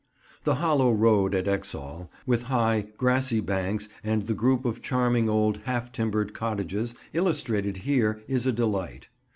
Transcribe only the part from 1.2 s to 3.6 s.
at Exhall, with high, grassy